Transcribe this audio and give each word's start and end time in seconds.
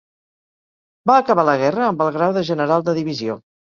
Va 1.11 1.17
acabar 1.23 1.45
la 1.49 1.55
guerra 1.65 1.85
amb 1.91 2.01
el 2.07 2.11
grau 2.17 2.35
de 2.39 2.43
general 2.49 2.89
de 2.89 2.97
divisió. 3.03 3.37